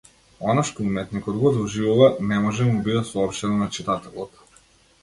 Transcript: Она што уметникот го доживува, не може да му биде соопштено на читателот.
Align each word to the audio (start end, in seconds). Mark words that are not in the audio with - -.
Она 0.53 0.61
што 0.69 0.85
уметникот 0.91 1.37
го 1.43 1.51
доживува, 1.59 2.09
не 2.33 2.41
може 2.47 2.67
да 2.71 2.71
му 2.73 2.83
биде 2.89 3.05
соопштено 3.13 3.63
на 3.63 3.71
читателот. 3.79 4.45